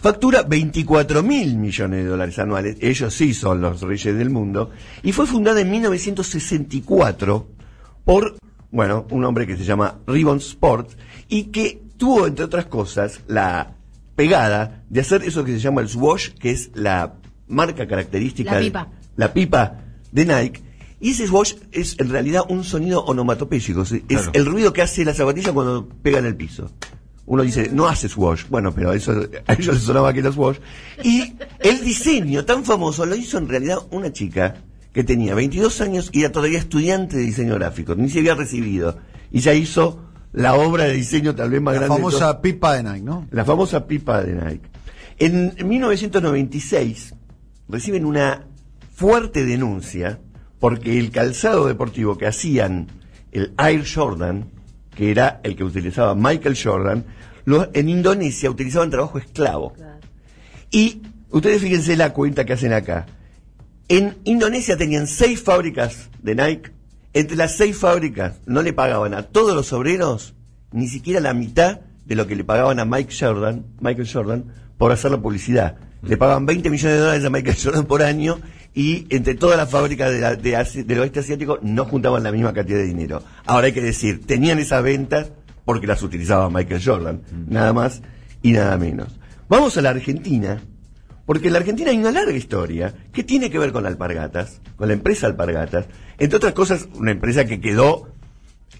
Factura 0.00 0.42
24 0.42 1.22
mil 1.22 1.56
millones 1.58 2.04
de 2.04 2.08
dólares 2.10 2.38
anuales. 2.38 2.76
Ellos 2.80 3.12
sí 3.12 3.34
son 3.34 3.60
los 3.60 3.82
reyes 3.82 4.16
del 4.16 4.30
mundo. 4.30 4.70
Y 5.02 5.12
fue 5.12 5.26
fundada 5.26 5.60
en 5.60 5.70
1964 5.70 7.48
por, 8.04 8.36
bueno, 8.70 9.06
un 9.10 9.24
hombre 9.24 9.46
que 9.46 9.56
se 9.58 9.64
llama 9.64 9.98
Ribbon 10.06 10.38
Sport 10.38 10.92
y 11.28 11.44
que 11.44 11.82
tuvo, 11.98 12.26
entre 12.26 12.46
otras 12.46 12.64
cosas, 12.66 13.20
la 13.28 13.74
pegada 14.16 14.82
de 14.88 15.00
hacer 15.02 15.22
eso 15.24 15.44
que 15.44 15.52
se 15.52 15.58
llama 15.58 15.82
el 15.82 15.88
swash, 15.88 16.30
que 16.30 16.50
es 16.50 16.70
la 16.74 17.14
marca 17.48 17.86
característica. 17.86 18.52
La 18.52 18.56
de- 18.58 18.64
la 19.16 19.32
pipa 19.34 19.80
de 20.12 20.24
Nike. 20.24 20.62
Y 21.00 21.10
ese 21.12 21.26
swash 21.26 21.54
es 21.72 21.96
en 21.98 22.10
realidad 22.10 22.42
un 22.48 22.62
sonido 22.62 23.02
onomatopéyico. 23.04 23.82
Es 23.82 23.94
Claro. 24.06 24.30
el 24.34 24.44
ruido 24.46 24.72
que 24.72 24.82
hace 24.82 25.04
la 25.04 25.14
zapatilla 25.14 25.52
cuando 25.52 25.88
pega 26.02 26.18
en 26.18 26.26
el 26.26 26.36
piso. 26.36 26.70
Uno 27.26 27.42
dice, 27.42 27.70
no 27.72 27.86
hace 27.88 28.08
swash. 28.08 28.44
Bueno, 28.50 28.72
pero 28.74 28.90
a, 28.90 28.96
eso, 28.96 29.12
a 29.46 29.52
ellos 29.54 29.74
les 29.74 29.82
sonaba 29.84 30.12
que 30.12 30.18
era 30.20 30.30
swash. 30.32 30.58
Y 31.02 31.34
el 31.60 31.82
diseño 31.84 32.44
tan 32.44 32.64
famoso 32.64 33.06
lo 33.06 33.14
hizo 33.14 33.38
en 33.38 33.48
realidad 33.48 33.78
una 33.90 34.12
chica 34.12 34.56
que 34.92 35.04
tenía 35.04 35.34
22 35.34 35.80
años 35.80 36.10
y 36.12 36.20
era 36.20 36.32
todavía 36.32 36.58
estudiante 36.58 37.16
de 37.16 37.22
diseño 37.22 37.54
gráfico. 37.54 37.94
Ni 37.94 38.10
se 38.10 38.18
había 38.18 38.34
recibido. 38.34 38.98
Y 39.30 39.40
ya 39.40 39.54
hizo 39.54 40.02
la 40.32 40.54
obra 40.54 40.84
de 40.84 40.94
diseño 40.94 41.34
tal 41.34 41.50
vez 41.50 41.62
más 41.62 41.74
La 41.74 41.80
grande. 41.80 41.94
de 41.96 42.00
todas. 42.02 42.14
famosa 42.20 42.40
pipa 42.42 42.74
de 42.74 42.82
Nike, 42.82 43.02
¿no? 43.02 43.26
La 43.30 43.44
famosa 43.44 43.86
pipa 43.86 44.22
de 44.22 44.34
Nike. 44.34 44.68
En 45.18 45.54
1996 45.66 47.14
reciben 47.68 48.04
una 48.04 48.46
fuerte 48.94 49.44
denuncia 49.44 50.18
porque 50.60 50.98
el 50.98 51.10
calzado 51.10 51.66
deportivo 51.66 52.16
que 52.16 52.26
hacían 52.26 52.86
el 53.32 53.52
Air 53.58 53.84
Jordan, 53.92 54.50
que 54.94 55.10
era 55.10 55.40
el 55.42 55.56
que 55.56 55.64
utilizaba 55.64 56.14
Michael 56.14 56.56
Jordan, 56.62 57.04
en 57.72 57.88
Indonesia 57.88 58.50
utilizaban 58.50 58.90
trabajo 58.90 59.18
esclavo. 59.18 59.72
Y 60.70 61.02
ustedes 61.30 61.62
fíjense 61.62 61.96
la 61.96 62.12
cuenta 62.12 62.44
que 62.44 62.52
hacen 62.52 62.72
acá. 62.72 63.06
En 63.88 64.18
Indonesia 64.24 64.76
tenían 64.76 65.06
seis 65.06 65.42
fábricas 65.42 66.10
de 66.22 66.34
Nike. 66.34 66.70
Entre 67.12 67.36
las 67.36 67.56
seis 67.56 67.76
fábricas 67.76 68.38
no 68.46 68.62
le 68.62 68.72
pagaban 68.72 69.14
a 69.14 69.24
todos 69.24 69.54
los 69.56 69.72
obreros 69.72 70.34
ni 70.70 70.86
siquiera 70.86 71.18
la 71.18 71.34
mitad 71.34 71.80
de 72.04 72.14
lo 72.14 72.26
que 72.26 72.36
le 72.36 72.44
pagaban 72.44 72.78
a 72.78 72.84
Mike 72.84 73.12
Jordan, 73.18 73.66
Michael 73.80 74.08
Jordan 74.12 74.44
por 74.78 74.92
hacer 74.92 75.10
la 75.10 75.20
publicidad. 75.20 75.76
Le 76.02 76.16
pagaban 76.16 76.46
20 76.46 76.70
millones 76.70 76.96
de 76.96 77.00
dólares 77.00 77.24
a 77.24 77.30
Michael 77.30 77.56
Jordan 77.60 77.86
por 77.86 78.02
año 78.02 78.38
y 78.74 79.06
entre 79.10 79.34
todas 79.34 79.56
las 79.56 79.70
fábricas 79.70 80.10
de 80.12 80.20
la- 80.20 80.36
de 80.36 80.84
del 80.84 80.98
oeste 81.00 81.20
asiático 81.20 81.58
no 81.62 81.84
juntaban 81.84 82.22
la 82.22 82.32
misma 82.32 82.52
cantidad 82.52 82.78
de 82.78 82.86
dinero. 82.86 83.22
Ahora 83.46 83.66
hay 83.66 83.72
que 83.72 83.80
decir, 83.80 84.24
tenían 84.26 84.58
esas 84.58 84.82
ventas 84.82 85.32
porque 85.64 85.86
las 85.86 86.02
utilizaba 86.02 86.50
Michael 86.50 86.82
Jordan, 86.84 87.20
nada 87.48 87.72
más 87.72 88.02
y 88.42 88.52
nada 88.52 88.76
menos. 88.76 89.08
Vamos 89.48 89.76
a 89.76 89.82
la 89.82 89.90
Argentina, 89.90 90.60
porque 91.26 91.48
en 91.48 91.52
la 91.54 91.58
Argentina 91.58 91.90
hay 91.90 91.98
una 91.98 92.12
larga 92.12 92.32
historia 92.36 92.94
que 93.12 93.24
tiene 93.24 93.50
que 93.50 93.58
ver 93.58 93.72
con 93.72 93.86
Alpargatas, 93.86 94.60
con 94.76 94.88
la 94.88 94.94
empresa 94.94 95.26
Alpargatas. 95.26 95.86
Entre 96.18 96.36
otras 96.36 96.52
cosas, 96.54 96.88
una 96.94 97.10
empresa 97.10 97.44
que 97.44 97.60
quedó 97.60 98.08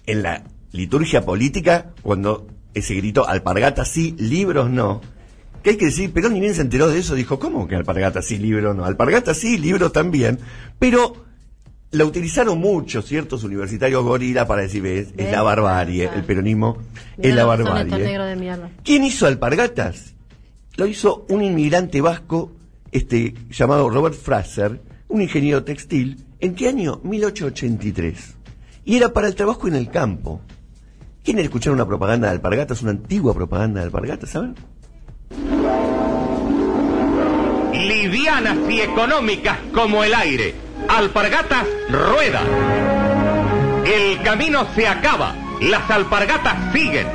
en 0.05 0.23
la 0.23 0.43
liturgia 0.71 1.21
política 1.23 1.91
cuando 2.01 2.47
ese 2.73 2.95
grito 2.95 3.27
Alpargatas 3.27 3.89
sí, 3.89 4.15
libros 4.17 4.69
no. 4.69 5.01
Que 5.63 5.71
hay 5.71 5.77
que 5.77 5.85
decir, 5.85 6.11
Perón 6.11 6.33
ni 6.33 6.39
bien 6.39 6.55
se 6.55 6.61
enteró 6.61 6.87
de 6.87 6.99
eso, 6.99 7.13
dijo, 7.15 7.37
¿cómo 7.39 7.67
que 7.67 7.75
Alpargatas 7.75 8.25
sí, 8.25 8.37
libros 8.37 8.75
no? 8.75 8.83
Alpargatas 8.85 9.37
sí, 9.37 9.57
libros 9.57 9.91
también. 9.93 10.39
Pero 10.79 11.13
la 11.91 12.05
utilizaron 12.05 12.57
mucho 12.59 13.01
ciertos 13.01 13.43
universitarios 13.43 14.03
gorila 14.03 14.47
para 14.47 14.63
decir, 14.63 14.81
ves, 14.81 15.09
es 15.17 15.31
la 15.31 15.41
barbarie, 15.43 16.03
Claro. 16.05 16.17
el 16.19 16.25
peronismo 16.25 16.77
es 17.17 17.35
la 17.35 17.45
barbarie. 17.45 17.97
de. 17.97 18.57
¿Quién 18.83 19.03
hizo 19.03 19.27
alpargatas? 19.27 20.13
Lo 20.77 20.87
hizo 20.87 21.25
un 21.29 21.43
inmigrante 21.43 21.99
vasco 22.01 22.53
este, 22.91 23.33
llamado 23.51 23.89
Robert 23.89 24.15
Fraser, 24.15 24.81
un 25.09 25.21
ingeniero 25.21 25.63
textil. 25.63 26.25
¿En 26.39 26.55
qué 26.55 26.69
año? 26.69 27.01
1883. 27.03 28.35
Y 28.85 28.95
era 28.97 29.13
para 29.13 29.27
el 29.27 29.35
trabajo 29.35 29.67
en 29.67 29.75
el 29.75 29.89
campo. 29.89 30.41
¿Quieren 31.23 31.43
escuchar 31.43 31.71
una 31.73 31.85
propaganda 31.85 32.27
de 32.27 32.33
alpargatas, 32.33 32.81
una 32.81 32.91
antigua 32.91 33.33
propaganda 33.35 33.79
de 33.81 33.85
alpargatas, 33.85 34.31
saben? 34.31 34.55
Livianas 38.11 38.57
y 38.69 38.81
económicas 38.81 39.57
como 39.73 40.03
el 40.03 40.13
aire. 40.13 40.53
Alpargatas 40.89 41.65
rueda. 41.89 42.41
El 43.85 44.21
camino 44.21 44.67
se 44.75 44.85
acaba, 44.85 45.33
las 45.61 45.89
alpargatas 45.89 46.73
siguen. 46.73 47.07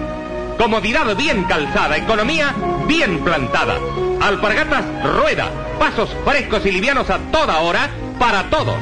Comodidad 0.56 1.14
bien 1.14 1.44
calzada, 1.44 1.98
economía 1.98 2.54
bien 2.86 3.18
plantada. 3.18 3.74
Alpargatas 4.22 4.84
rueda, 5.04 5.50
pasos 5.78 6.08
frescos 6.24 6.64
y 6.64 6.72
livianos 6.72 7.10
a 7.10 7.18
toda 7.30 7.60
hora 7.60 7.90
para 8.18 8.44
todos. 8.44 8.78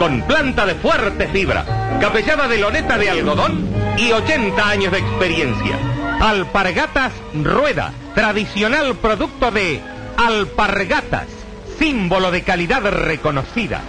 Con 0.00 0.22
planta 0.22 0.66
de 0.66 0.74
fuerte 0.74 1.28
fibra, 1.28 1.64
capellada 2.00 2.48
de 2.48 2.58
loneta 2.58 2.98
de 2.98 3.08
algodón 3.08 3.68
y 3.98 4.10
80 4.10 4.68
años 4.68 4.90
de 4.90 4.98
experiencia. 4.98 5.78
Alpargatas 6.20 7.12
Rueda, 7.34 7.92
tradicional 8.16 8.96
producto 8.96 9.52
de 9.52 9.80
Alpargatas, 10.16 11.26
símbolo 11.86 12.30
de 12.30 12.42
calidad 12.42 12.80
reconocida. 12.92 13.82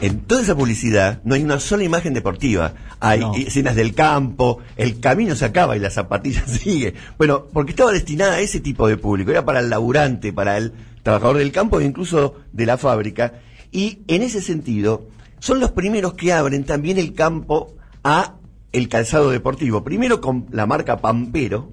En 0.00 0.22
toda 0.22 0.42
esa 0.42 0.56
publicidad 0.56 1.20
no 1.24 1.36
hay 1.36 1.44
una 1.44 1.60
sola 1.60 1.84
imagen 1.84 2.12
deportiva. 2.12 2.72
Hay 2.98 3.20
No. 3.20 3.34
escenas 3.36 3.76
del 3.76 3.94
campo, 3.94 4.58
el 4.76 4.98
camino 4.98 5.36
se 5.36 5.44
acaba 5.44 5.76
y 5.76 5.80
la 5.80 5.90
zapatilla 5.90 6.44
sigue. 6.46 6.94
Bueno, 7.18 7.46
porque 7.52 7.70
estaba 7.70 7.92
destinada 7.92 8.32
a 8.34 8.40
ese 8.40 8.58
tipo 8.58 8.88
de 8.88 8.96
público. 8.96 9.30
Era 9.30 9.44
para 9.44 9.60
el 9.60 9.70
laburante, 9.70 10.32
para 10.32 10.58
el 10.58 10.72
trabajador 11.04 11.38
del 11.38 11.52
campo 11.52 11.78
e 11.78 11.84
incluso 11.84 12.34
de 12.52 12.66
la 12.66 12.76
fábrica. 12.78 13.34
Y 13.70 14.00
en 14.08 14.22
ese 14.22 14.42
sentido, 14.42 15.06
son 15.38 15.60
los 15.60 15.70
primeros 15.70 16.14
que 16.14 16.32
abren 16.32 16.64
también 16.64 16.98
el 16.98 17.14
campo 17.14 17.76
a 18.02 18.34
el 18.72 18.88
calzado 18.88 19.30
deportivo. 19.30 19.84
Primero 19.84 20.20
con 20.20 20.46
la 20.50 20.66
marca 20.66 20.96
Pampero, 20.98 21.70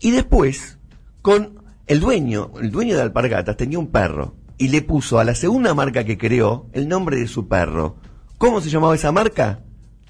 y 0.00 0.10
después, 0.10 0.76
con 1.22 1.63
el 1.86 2.00
dueño, 2.00 2.52
el 2.60 2.70
dueño 2.70 2.96
de 2.96 3.02
Alpargatas 3.02 3.56
tenía 3.56 3.78
un 3.78 3.88
perro 3.88 4.34
y 4.58 4.68
le 4.68 4.82
puso 4.82 5.18
a 5.18 5.24
la 5.24 5.34
segunda 5.34 5.74
marca 5.74 6.04
que 6.04 6.16
creó 6.18 6.66
el 6.72 6.88
nombre 6.88 7.16
de 7.16 7.26
su 7.26 7.48
perro. 7.48 7.96
¿Cómo 8.38 8.60
se 8.60 8.70
llamaba 8.70 8.94
esa 8.94 9.12
marca? 9.12 9.60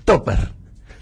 Topper. 0.05 0.53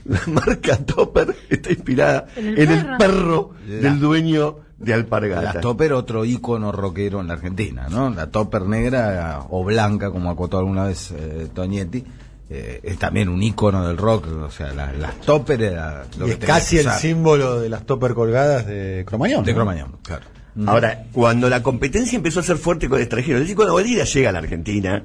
La 0.04 0.20
marca 0.26 0.76
Topper 0.78 1.34
está 1.48 1.70
inspirada 1.70 2.26
¿En 2.36 2.48
el 2.48 2.58
en 2.58 2.70
el 2.72 2.96
perro? 2.98 3.50
La- 3.68 3.74
del 3.90 4.00
dueño 4.00 4.56
de 4.78 4.90
La 4.90 4.96
Alpargatas. 4.96 5.60
topper, 5.60 5.92
otro 5.92 6.24
ícono 6.24 6.72
rockero 6.72 7.20
en 7.20 7.28
la 7.28 7.34
Argentina, 7.34 7.86
¿no? 7.88 8.10
La 8.10 8.28
topper 8.30 8.62
negra 8.62 9.46
o 9.50 9.62
blanca, 9.64 10.10
como 10.10 10.28
acotó 10.30 10.58
alguna 10.58 10.84
vez 10.86 11.12
eh, 11.12 11.46
Tonietti, 11.54 12.04
eh, 12.50 12.80
es 12.82 12.98
también 12.98 13.28
un 13.28 13.40
ícono 13.42 13.86
del 13.86 13.96
rock. 13.96 14.26
O 14.42 14.50
sea, 14.50 14.72
la- 14.72 14.92
las 14.92 15.20
topper 15.20 15.62
era 15.62 16.04
lo 16.18 16.26
Y 16.26 16.30
que 16.30 16.34
es 16.34 16.38
casi 16.44 16.76
que 16.76 16.82
el 16.82 16.90
símbolo 16.92 17.60
de 17.60 17.68
las 17.68 17.86
topper 17.86 18.12
colgadas 18.14 18.66
de 18.66 19.04
Cromañón. 19.06 19.44
de 19.44 19.52
¿no? 19.52 19.56
Cromañón, 19.56 19.96
claro. 20.02 20.24
Ahora, 20.66 21.06
cuando 21.12 21.48
la 21.48 21.62
competencia 21.62 22.16
empezó 22.16 22.40
a 22.40 22.42
ser 22.42 22.58
fuerte 22.58 22.88
con 22.88 23.00
extranjeros, 23.00 23.40
es 23.40 23.44
decir, 23.44 23.56
cuando 23.56 23.78
Adidas 23.78 24.12
llega 24.12 24.28
a 24.28 24.32
la 24.32 24.40
Argentina, 24.40 25.04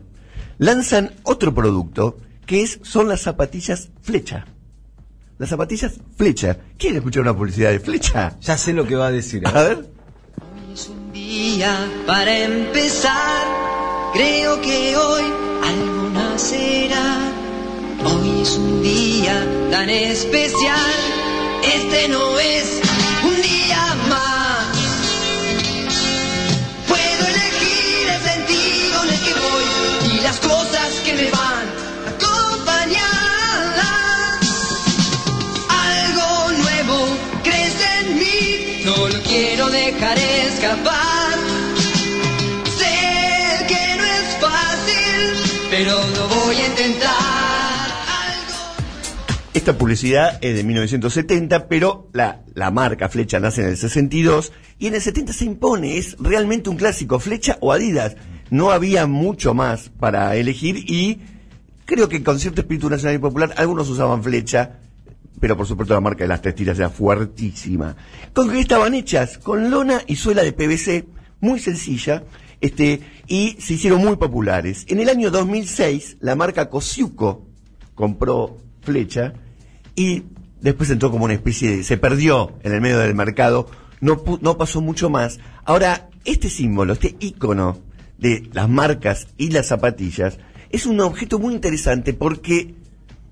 lanzan 0.58 1.13
otro 1.24 1.54
producto 1.54 2.18
que 2.46 2.63
es, 2.63 2.80
son 2.84 3.08
las 3.08 3.22
zapatillas 3.22 3.89
flecha. 4.01 4.46
Las 5.38 5.50
zapatillas 5.50 5.94
flecha. 6.18 6.58
¿Quiere 6.77 6.98
escuchar 6.98 7.22
una 7.22 7.36
publicidad 7.36 7.70
de 7.70 7.80
flecha? 7.80 8.38
Ya 8.42 8.58
sé 8.58 8.74
lo 8.74 8.86
que 8.86 8.96
va 8.96 9.08
a 9.08 9.12
decir. 9.12 9.44
¿eh? 9.44 9.51
A 9.54 9.63
ver. 9.63 9.77
Hoy 10.42 10.74
es 10.74 10.88
un 10.89 11.13
día 11.13 11.88
para 12.08 12.38
empezar. 12.39 13.46
Creo 14.13 14.60
que 14.62 14.98
hoy 14.98 15.24
algo 15.63 16.10
nacerá. 16.10 17.32
Hoy 18.04 18.42
es 18.42 18.58
un 18.58 18.82
día 18.82 19.46
tan 19.70 19.89
especial. 19.89 20.80
Este 21.63 22.08
no 22.08 22.39
es 22.39 22.87
lo 39.67 39.71
quiero 39.71 39.86
dejar 39.86 40.17
escapar. 40.17 41.38
Sé 42.77 43.65
que 43.67 43.97
no 43.97 44.03
es 44.03 44.38
fácil, 44.39 45.69
pero 45.69 45.91
lo 45.91 46.27
voy 46.27 46.55
a 46.55 46.67
intentar. 46.67 47.89
Algo 48.07 48.83
Esta 49.53 49.77
publicidad 49.77 50.38
es 50.41 50.55
de 50.55 50.63
1970, 50.63 51.67
pero 51.67 52.09
la, 52.13 52.41
la 52.53 52.71
marca 52.71 53.09
Flecha 53.09 53.39
nace 53.39 53.63
en 53.63 53.69
el 53.69 53.77
62 53.77 54.51
y 54.79 54.88
en 54.88 54.95
el 54.95 55.01
70 55.01 55.33
se 55.33 55.45
impone. 55.45 55.97
Es 55.97 56.15
realmente 56.19 56.69
un 56.69 56.77
clásico, 56.77 57.19
Flecha 57.19 57.57
o 57.62 57.71
Adidas. 57.74 58.15
No 58.49 58.71
había 58.71 59.08
mucho 59.08 59.53
más 59.53 59.89
para 59.89 60.36
elegir 60.36 60.77
y 60.77 61.19
creo 61.86 62.08
que 62.08 62.23
con 62.23 62.39
cierto 62.39 62.62
espíritu 62.62 62.89
nacional 62.89 63.15
y 63.15 63.19
popular 63.19 63.53
algunos 63.58 63.89
usaban 63.89 64.23
Flecha, 64.23 64.80
pero 65.39 65.56
por 65.56 65.67
supuesto 65.67 65.93
la 65.93 66.02
marca 66.02 66.23
de 66.23 66.30
las 66.30 66.41
tres 66.41 66.56
tiras 66.56 66.80
era 66.80 66.89
fuertísima. 66.89 67.95
¿Con 68.34 68.50
qué 68.50 68.60
estaban 68.60 68.93
hechas? 68.93 69.38
Con 69.38 69.69
lona 69.69 70.02
y 70.08 70.15
suela 70.15 70.43
de 70.43 70.54
PVC, 70.54 71.06
muy 71.39 71.60
sencilla, 71.60 72.23
este, 72.60 73.02
y 73.28 73.58
se 73.60 73.76
hicieron 73.76 74.02
muy 74.02 74.15
populares. 74.15 74.86
En 74.88 75.00
el 75.00 75.10
año 75.10 75.30
2006, 75.30 76.17
la 76.21 76.36
marca 76.36 76.69
Cosiuco 76.69 77.45
compró 77.93 78.58
Flecha 78.82 79.34
y 79.95 80.23
después 80.62 80.89
entró 80.89 81.12
como 81.12 81.26
una 81.26 81.34
especie 81.34 81.78
de... 81.78 81.84
se 81.84 81.97
perdió 81.97 82.54
en 82.63 82.73
el 82.73 82.82
medio 82.82 83.00
del 83.00 83.15
mercado, 83.15 83.69
no, 84.02 84.23
no 84.41 84.58
pasó 84.58 84.82
mucho 84.82 85.10
más. 85.10 85.39
Ahora, 85.65 86.10
este 86.26 86.50
símbolo, 86.50 86.93
este 86.93 87.15
ícono 87.19 87.80
de 88.17 88.50
las 88.54 88.69
marcas 88.69 89.28
y 89.38 89.52
las 89.52 89.67
zapatillas, 89.67 90.39
es 90.69 90.86
un 90.86 91.00
objeto 91.00 91.39
muy 91.39 91.54
interesante 91.54 92.13
porque 92.13 92.76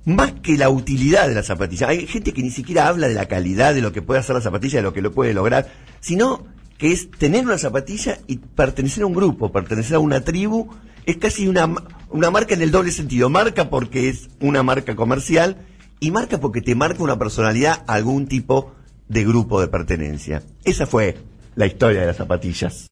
más 0.06 0.34
que 0.34 0.58
la 0.58 0.70
utilidad 0.70 1.28
de 1.28 1.36
la 1.36 1.44
zapatilla, 1.44 1.90
hay 1.90 2.06
gente 2.08 2.32
que 2.32 2.44
ni 2.44 2.52
siquiera 2.52 2.88
habla 2.88 3.08
de 3.08 3.16
la 3.16 3.28
calidad 3.28 3.74
de 3.74 3.82
lo 3.82 3.92
que 3.92 4.02
puede 4.02 4.20
hacer 4.20 4.36
la 4.36 4.42
zapatilla, 4.42 4.78
de 4.78 4.84
lo 4.84 4.94
que 4.94 5.02
lo 5.02 5.12
puede 5.12 5.34
lograr, 5.34 5.68
sino 6.00 6.46
que 6.78 6.92
es 6.92 7.10
tener 7.10 7.46
una 7.46 7.58
zapatilla 7.58 8.20
y 8.28 8.38
pertenecer 8.38 9.04
a 9.04 9.08
un 9.08 9.14
grupo, 9.14 9.52
pertenecer 9.52 9.96
a 9.96 10.00
una 10.00 10.22
tribu, 10.22 10.70
es 11.06 11.18
casi 11.18 11.48
una, 11.48 11.74
una 12.10 12.32
marca 12.32 12.54
en 12.54 12.62
el 12.62 12.72
doble 12.72 12.92
sentido, 12.92 13.30
marca 13.30 13.70
porque 13.70 14.10
es 14.10 14.30
una 14.40 14.64
marca 14.64 14.96
comercial 14.96 15.58
y 16.00 16.12
marca 16.12 16.40
porque 16.40 16.62
te 16.62 16.76
marca 16.76 17.02
una 17.02 17.18
personalidad, 17.18 17.84
algún 17.88 18.28
tipo 18.28 18.74
de 19.08 19.24
grupo 19.24 19.62
de 19.62 19.68
pertenencia. 19.68 20.44
Esa 20.64 20.86
fue 20.86 21.18
la 21.56 21.66
historia 21.66 22.02
de 22.02 22.08
las 22.08 22.18
zapatillas. 22.18 22.84